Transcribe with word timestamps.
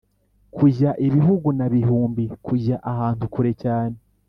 kujya 0.55 0.89
ibihugu 1.07 1.47
na 1.57 1.65
bihumbi: 1.73 2.23
kujya 2.47 2.75
ahantu 2.91 3.23
kure 3.33 3.51
cyane 3.63 3.95